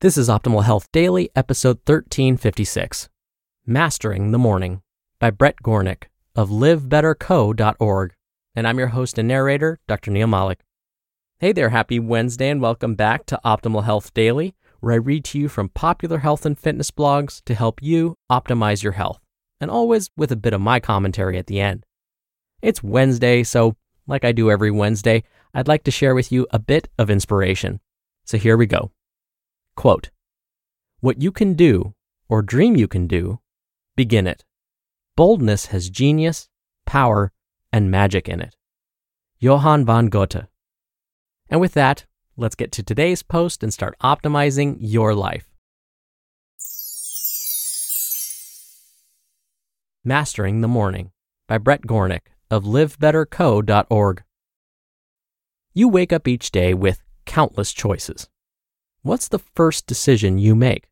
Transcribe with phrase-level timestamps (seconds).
[0.00, 3.08] This is Optimal Health Daily, episode 1356
[3.64, 4.82] Mastering the Morning
[5.18, 8.14] by Bret Gornik of livebetterco.org.
[8.54, 10.10] And I'm your host and narrator, Dr.
[10.10, 10.60] Neal Malik.
[11.38, 15.38] Hey there, happy Wednesday, and welcome back to Optimal Health Daily, where I read to
[15.38, 19.20] you from popular health and fitness blogs to help you optimize your health,
[19.60, 21.86] and always with a bit of my commentary at the end.
[22.60, 23.76] It's Wednesday, so
[24.06, 25.22] like I do every Wednesday,
[25.54, 27.80] I'd like to share with you a bit of inspiration.
[28.24, 28.90] So here we go.
[29.76, 30.10] Quote,
[31.00, 31.94] What you can do,
[32.28, 33.40] or dream you can do,
[33.96, 34.44] begin it.
[35.16, 36.48] Boldness has genius,
[36.86, 37.32] power,
[37.72, 38.56] and magic in it.
[39.38, 40.46] Johann von Goethe.
[41.48, 45.48] And with that, let's get to today's post and start optimizing your life.
[50.04, 51.12] Mastering the Morning
[51.46, 54.22] by Bret Gornik of livebetterco.org.
[55.74, 58.28] You wake up each day with countless choices.
[59.04, 60.88] What's the first decision you make?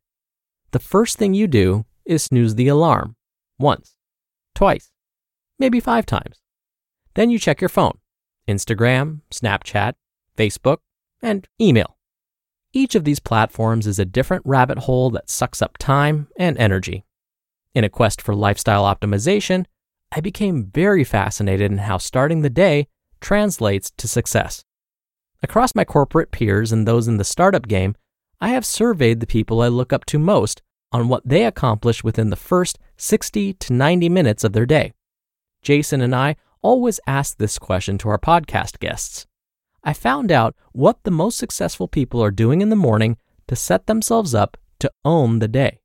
[0.71, 3.15] The first thing you do is snooze the alarm
[3.57, 3.95] once,
[4.53, 4.91] twice,
[5.57, 6.41] maybe five times.
[7.13, 7.97] Then you check your phone
[8.49, 9.93] Instagram, Snapchat,
[10.37, 10.79] Facebook,
[11.21, 11.97] and email.
[12.73, 17.05] Each of these platforms is a different rabbit hole that sucks up time and energy.
[17.73, 19.65] In a quest for lifestyle optimization,
[20.11, 22.87] I became very fascinated in how starting the day
[23.21, 24.65] translates to success.
[25.43, 27.95] Across my corporate peers and those in the startup game,
[28.39, 32.29] I have surveyed the people I look up to most on what they accomplish within
[32.29, 34.93] the first 60 to 90 minutes of their day.
[35.63, 39.25] Jason and I always ask this question to our podcast guests.
[39.83, 43.87] I found out what the most successful people are doing in the morning to set
[43.87, 45.79] themselves up to own the day.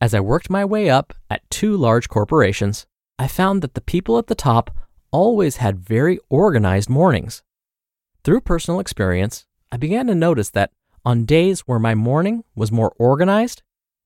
[0.00, 4.18] As I worked my way up at two large corporations, I found that the people
[4.18, 4.72] at the top
[5.12, 7.42] always had very organized mornings.
[8.24, 10.70] Through personal experience, I began to notice that
[11.04, 13.62] on days where my morning was more organized,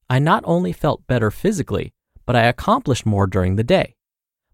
[0.09, 1.93] I not only felt better physically,
[2.25, 3.97] but I accomplished more during the day.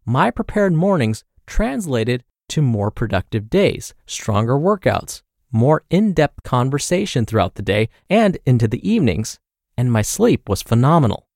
[0.05, 7.55] My prepared mornings translated to more productive days, stronger workouts, more in depth conversation throughout
[7.55, 9.39] the day and into the evenings,
[9.77, 11.29] and my sleep was phenomenal.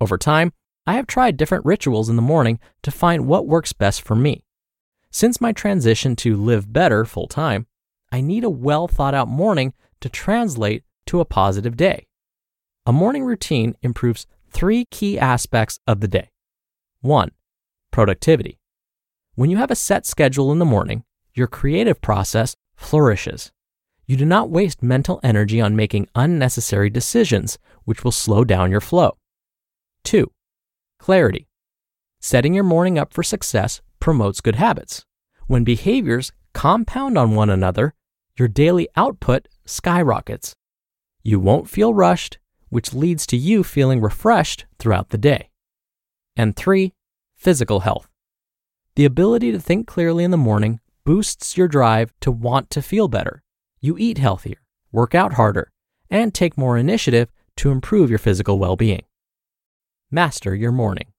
[0.00, 0.54] Over time,
[0.86, 4.46] I have tried different rituals in the morning to find what works best for me.
[5.10, 7.66] Since my transition to live better full time,
[8.12, 12.06] I need a well thought out morning to translate to a positive day.
[12.86, 16.30] A morning routine improves three key aspects of the day.
[17.00, 17.32] One,
[17.90, 18.58] productivity.
[19.34, 21.04] When you have a set schedule in the morning,
[21.34, 23.52] your creative process flourishes.
[24.06, 28.80] You do not waste mental energy on making unnecessary decisions, which will slow down your
[28.80, 29.18] flow.
[30.02, 30.32] Two,
[30.98, 31.46] clarity.
[32.20, 35.04] Setting your morning up for success promotes good habits.
[35.48, 37.92] When behaviors compound on one another,
[38.38, 40.54] your daily output skyrockets.
[41.22, 42.38] You won't feel rushed,
[42.70, 45.50] which leads to you feeling refreshed throughout the day.
[46.36, 46.94] And three,
[47.36, 48.08] physical health.
[48.96, 53.08] The ability to think clearly in the morning boosts your drive to want to feel
[53.08, 53.42] better.
[53.78, 55.70] You eat healthier, work out harder,
[56.08, 59.02] and take more initiative to improve your physical well being.
[60.10, 61.12] Master your morning.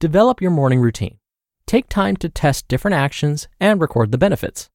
[0.00, 1.18] Develop your morning routine.
[1.68, 4.70] Take time to test different actions and record the benefits.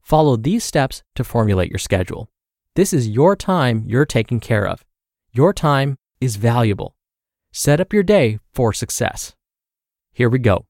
[0.00, 2.30] Follow these steps to formulate your schedule.
[2.74, 4.82] This is your time you're taking care of.
[5.30, 6.96] Your time is valuable.
[7.52, 9.34] Set up your day for success.
[10.14, 10.64] Here we go.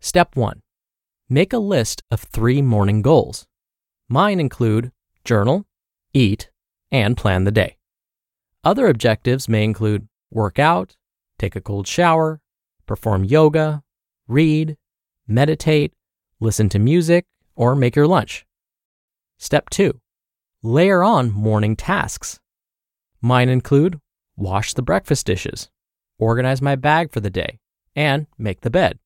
[0.00, 0.60] Step one
[1.28, 3.46] make a list of three morning goals.
[4.08, 4.90] Mine include
[5.24, 5.66] journal,
[6.14, 6.50] eat,
[6.90, 7.76] and plan the day.
[8.64, 10.96] Other objectives may include work out,
[11.38, 12.40] take a cold shower,
[12.86, 13.84] perform yoga,
[14.26, 14.76] read,
[15.26, 15.92] meditate,
[16.40, 18.46] listen to music, or make your lunch.
[19.38, 20.00] Step 2.
[20.62, 22.40] Layer on morning tasks.
[23.20, 24.00] Mine include
[24.36, 25.70] wash the breakfast dishes,
[26.18, 27.58] organize my bag for the day,
[27.94, 28.98] and make the bed.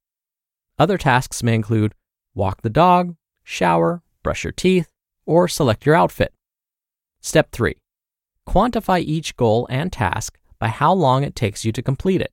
[0.79, 1.95] Other tasks may include
[2.35, 4.89] walk the dog, shower, brush your teeth,
[5.27, 6.33] or select your outfit.
[7.21, 7.77] Step 3.
[8.49, 12.33] Quantify each goal and task by how long it takes you to complete it.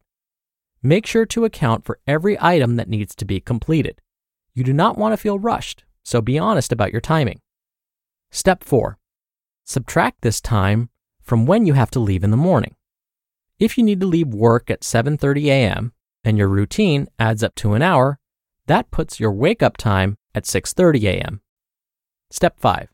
[0.88, 4.00] Make sure to account for every item that needs to be completed.
[4.54, 7.42] You do not want to feel rushed, so be honest about your timing.
[8.32, 8.98] Step 4.
[9.66, 10.90] Subtract this time
[11.22, 12.74] from when you have to leave in the morning.
[13.60, 15.92] If you need to leave work at 7:30 a.m.
[16.24, 18.18] and your routine adds up to an hour,
[18.68, 21.42] that puts your wake up time at 6:30 a.m.
[22.30, 22.88] Step 5.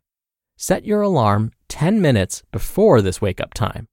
[0.57, 3.87] Set your alarm 10 minutes before this wake up time.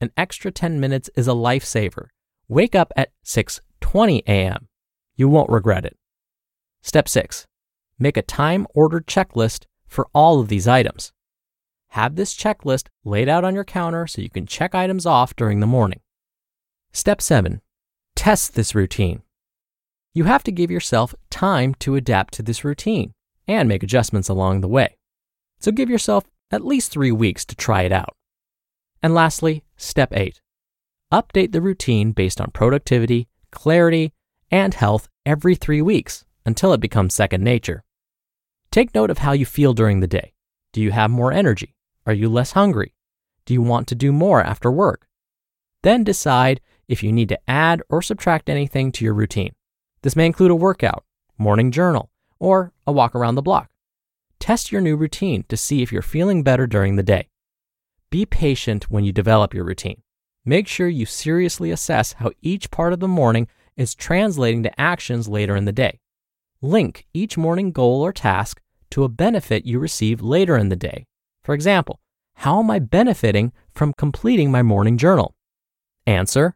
[0.00, 2.10] An extra 10 minutes is a lifesaver.
[2.48, 4.68] Wake up at 6:20 a.m.
[5.16, 5.98] You won't regret it.
[6.82, 7.46] Step 6.
[7.98, 11.12] Make a time-ordered checklist for all of these items.
[11.88, 15.60] Have this checklist laid out on your counter so you can check items off during
[15.60, 16.00] the morning.
[16.92, 17.60] Step 7.
[18.14, 19.22] Test this routine.
[20.14, 23.12] You have to give yourself time to adapt to this routine
[23.46, 24.96] and make adjustments along the way.
[25.60, 28.16] So give yourself at least three weeks to try it out.
[29.02, 30.40] And lastly, step 8.
[31.12, 34.12] Update the routine based on productivity, clarity,
[34.50, 37.82] and health every three weeks until it becomes second nature.
[38.70, 40.34] Take note of how you feel during the day.
[40.74, 41.74] Do you have more energy?
[42.06, 42.94] Are you less hungry?
[43.46, 45.08] Do you want to do more after work?
[45.82, 49.54] Then decide if you need to add or subtract anything to your routine.
[50.02, 51.04] This may include a workout,
[51.38, 53.70] morning journal, or a walk around the block.
[54.38, 57.28] Test your new routine to see if you're feeling better during the day.
[58.10, 60.02] Be patient when you develop your routine.
[60.44, 65.28] Make sure you seriously assess how each part of the morning is translating to actions
[65.28, 66.00] later in the day.
[66.60, 71.06] Link each morning goal or task to a benefit you receive later in the day.
[71.42, 72.00] For example,
[72.34, 75.34] how am I benefiting from completing my morning journal?
[76.06, 76.54] Answer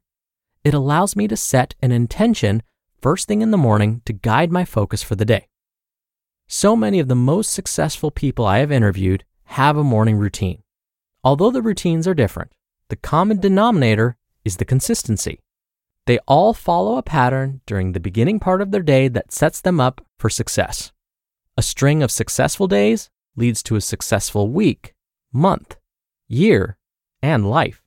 [0.65, 2.63] It allows me to set an intention
[3.01, 5.49] first thing in the morning to guide my focus for the day.
[6.49, 10.63] So many of the most successful people I have interviewed have a morning routine.
[11.25, 12.53] Although the routines are different,
[12.93, 15.41] the common denominator is the consistency.
[16.05, 19.81] They all follow a pattern during the beginning part of their day that sets them
[19.81, 20.93] up for success.
[21.57, 24.93] A string of successful days leads to a successful week,
[25.33, 25.79] month,
[26.29, 26.77] year,
[27.23, 27.83] and life.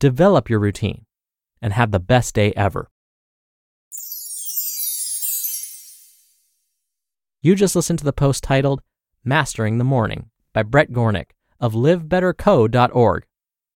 [0.00, 1.04] Develop your routine
[1.60, 2.88] and have the best day ever.
[7.42, 8.80] You just listened to the post titled
[9.22, 13.26] Mastering the Morning by Bret Gornik of livebetterco.org.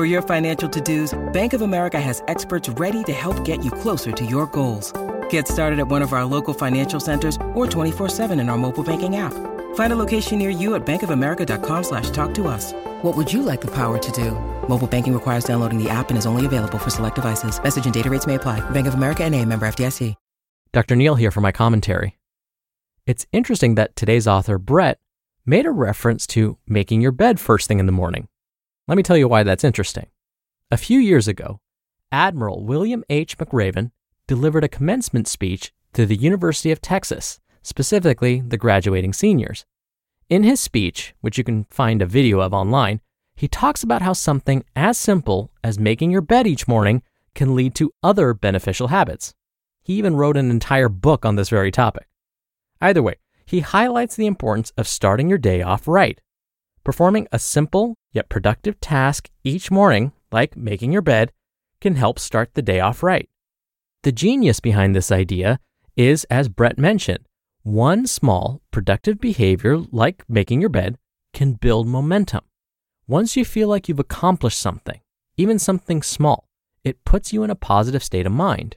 [0.00, 4.12] For your financial to-dos, Bank of America has experts ready to help get you closer
[4.12, 4.94] to your goals.
[5.28, 9.16] Get started at one of our local financial centers or 24-7 in our mobile banking
[9.16, 9.34] app.
[9.74, 12.72] Find a location near you at bankofamerica.com slash talk to us.
[13.02, 14.30] What would you like the power to do?
[14.68, 17.62] Mobile banking requires downloading the app and is only available for select devices.
[17.62, 18.58] Message and data rates may apply.
[18.70, 20.14] Bank of America and a member FDIC.
[20.72, 20.96] Dr.
[20.96, 22.16] Neal here for my commentary.
[23.04, 24.98] It's interesting that today's author, Bret,
[25.44, 28.28] made a reference to making your bed first thing in the morning.
[28.90, 30.08] Let me tell you why that's interesting.
[30.72, 31.60] A few years ago,
[32.10, 33.38] Admiral William H.
[33.38, 33.92] McRaven
[34.26, 39.64] delivered a commencement speech to the University of Texas, specifically the graduating seniors.
[40.28, 43.00] In his speech, which you can find a video of online,
[43.36, 47.04] he talks about how something as simple as making your bed each morning
[47.36, 49.34] can lead to other beneficial habits.
[49.84, 52.08] He even wrote an entire book on this very topic.
[52.80, 53.14] Either way,
[53.46, 56.20] he highlights the importance of starting your day off right.
[56.90, 61.30] Performing a simple yet productive task each morning, like making your bed,
[61.80, 63.28] can help start the day off right.
[64.02, 65.60] The genius behind this idea
[65.96, 67.20] is, as Bret mentioned,
[67.62, 70.98] one small productive behavior like making your bed
[71.32, 72.40] can build momentum.
[73.06, 75.00] Once you feel like you've accomplished something,
[75.36, 76.48] even something small,
[76.82, 78.74] it puts you in a positive state of mind.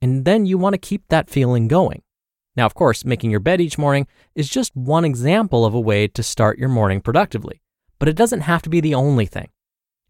[0.00, 2.02] And then you want to keep that feeling going.
[2.54, 6.06] Now, of course, making your bed each morning is just one example of a way
[6.08, 7.62] to start your morning productively,
[7.98, 9.48] but it doesn't have to be the only thing.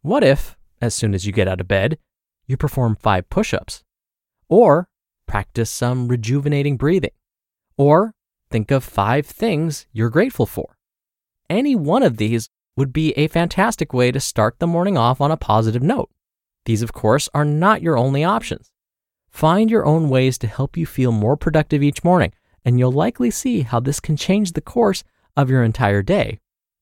[0.01, 1.99] What if, as soon as you get out of bed,
[2.47, 3.85] you perform five push ups?
[4.49, 4.89] Or
[5.27, 7.13] practice some rejuvenating breathing?
[7.77, 8.15] Or
[8.51, 10.77] think of five things you're grateful for?
[11.49, 15.31] Any one of these would be a fantastic way to start the morning off on
[15.31, 16.11] a positive note.
[16.65, 18.72] These, of course, are not your only options.
[19.33, 22.33] Find your own ways to help you feel more productive each morning,
[22.65, 25.03] and you'll likely see how this can change the course
[25.37, 26.39] of your entire day.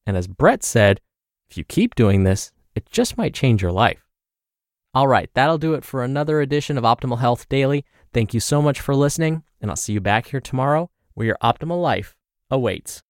[0.07, 1.01] And as Bret said,
[1.49, 4.05] if you keep doing this, it just might change your life.
[4.93, 7.85] All right, that'll do it for another edition of Optimal Health Daily.
[8.13, 11.39] Thank you so much for listening, and I'll see you back here tomorrow where your
[11.43, 12.17] optimal life
[12.51, 13.03] awaits.